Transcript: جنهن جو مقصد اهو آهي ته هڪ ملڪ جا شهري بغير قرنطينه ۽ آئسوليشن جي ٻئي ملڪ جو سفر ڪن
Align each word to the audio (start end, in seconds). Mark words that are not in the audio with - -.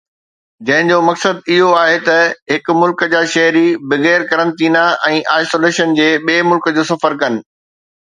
جنهن 0.67 0.87
جو 0.91 0.95
مقصد 1.07 1.37
اهو 1.55 1.67
آهي 1.81 1.99
ته 2.07 2.17
هڪ 2.55 2.75
ملڪ 2.79 3.05
جا 3.13 3.21
شهري 3.35 3.63
بغير 3.93 4.27
قرنطينه 4.33 4.89
۽ 5.15 5.23
آئسوليشن 5.37 5.97
جي 6.03 6.13
ٻئي 6.27 6.51
ملڪ 6.53 6.75
جو 6.81 6.91
سفر 6.95 7.23
ڪن 7.25 7.43